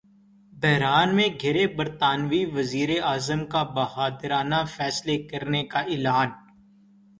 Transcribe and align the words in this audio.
بحران 0.53 1.15
میں 1.15 1.27
گِھرے 1.41 1.65
برطانوی 1.77 2.43
وزیراعظم 2.55 3.45
کا 3.45 3.63
’بہادرانہ 3.75 4.63
فیصلے‘ 4.75 5.17
کرنے 5.29 5.63
کا 5.71 5.79
اعلان 5.91 6.29